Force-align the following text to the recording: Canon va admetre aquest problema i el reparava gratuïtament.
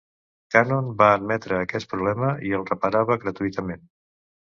Canon 0.55 0.87
va 1.01 1.09
admetre 1.17 1.59
aquest 1.65 1.91
problema 1.93 2.33
i 2.51 2.57
el 2.61 2.69
reparava 2.73 3.23
gratuïtament. 3.27 3.89